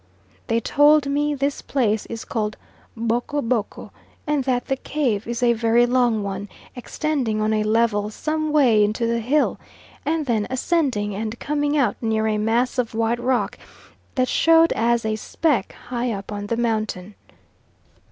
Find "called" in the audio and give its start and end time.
2.25-2.57